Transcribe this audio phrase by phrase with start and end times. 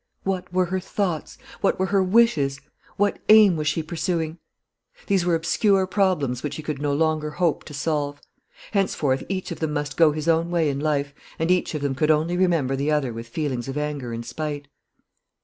[0.23, 1.37] What were her thoughts?
[1.59, 2.59] What were her wishes?
[2.97, 4.39] What aim was she pursuing?
[5.05, 8.19] These were obscure problems which he could no longer hope to solve.
[8.71, 11.93] Henceforth each of them must go his own way in life and each of them
[11.93, 14.67] could only remember the other with feelings of anger and spite.